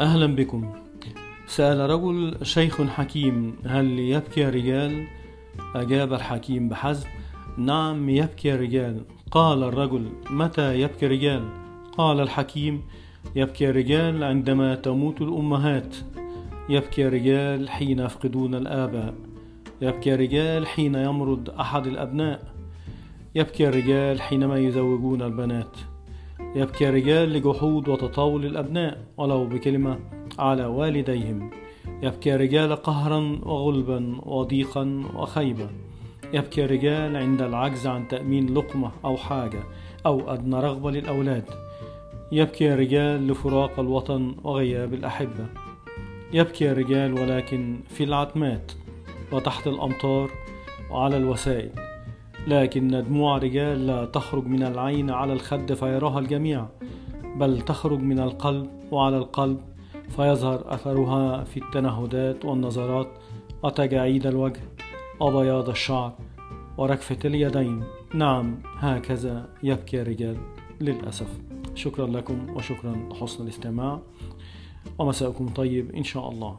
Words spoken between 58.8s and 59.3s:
وعلى